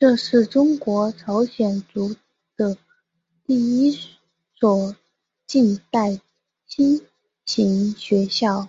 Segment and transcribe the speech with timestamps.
[0.00, 2.16] 这是中国朝鲜族
[2.56, 2.76] 的
[3.46, 3.96] 第一
[4.58, 4.96] 所
[5.46, 6.20] 近代
[6.66, 7.06] 新
[7.46, 8.68] 型学校。